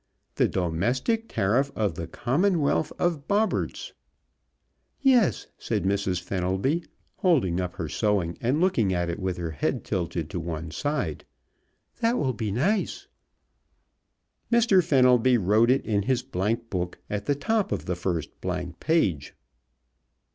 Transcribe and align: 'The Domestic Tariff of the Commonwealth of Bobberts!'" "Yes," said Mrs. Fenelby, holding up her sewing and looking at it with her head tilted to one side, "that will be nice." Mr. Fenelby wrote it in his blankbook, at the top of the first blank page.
'The 0.33 0.47
Domestic 0.47 1.29
Tariff 1.29 1.71
of 1.75 1.93
the 1.93 2.07
Commonwealth 2.07 2.91
of 2.97 3.27
Bobberts!'" 3.27 3.93
"Yes," 4.99 5.45
said 5.59 5.83
Mrs. 5.83 6.19
Fenelby, 6.19 6.83
holding 7.17 7.61
up 7.61 7.75
her 7.75 7.87
sewing 7.87 8.35
and 8.41 8.59
looking 8.59 8.91
at 8.95 9.11
it 9.11 9.19
with 9.19 9.37
her 9.37 9.51
head 9.51 9.83
tilted 9.83 10.27
to 10.31 10.39
one 10.39 10.71
side, 10.71 11.23
"that 11.99 12.17
will 12.17 12.33
be 12.33 12.51
nice." 12.51 13.05
Mr. 14.51 14.83
Fenelby 14.83 15.37
wrote 15.37 15.69
it 15.69 15.85
in 15.85 16.01
his 16.01 16.23
blankbook, 16.23 16.97
at 17.07 17.27
the 17.27 17.35
top 17.35 17.71
of 17.71 17.85
the 17.85 17.95
first 17.95 18.41
blank 18.41 18.79
page. 18.79 19.35